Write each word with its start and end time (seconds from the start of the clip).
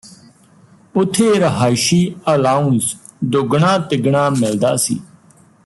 ਉਥੇ 0.95 1.33
ਰਹਾਇਸ਼ੀ 1.33 1.99
ਅਲਾਊਂਸ 2.33 2.95
ਦੁੱਗਣਾ 3.23 3.77
ਤਿੱਗਣਾ 3.79 4.29
ਮਿਲਦਾ 4.29 4.75
ਸੀ 4.77 4.99